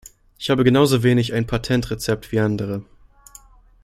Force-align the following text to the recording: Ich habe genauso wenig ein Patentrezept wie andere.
Ich 0.39 0.49
habe 0.49 0.63
genauso 0.63 1.03
wenig 1.03 1.31
ein 1.31 1.45
Patentrezept 1.45 2.31
wie 2.31 2.39
andere. 2.39 2.83